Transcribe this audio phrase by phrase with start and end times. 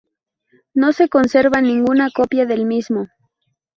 [0.73, 3.05] No se conserva ninguna copia del mismo.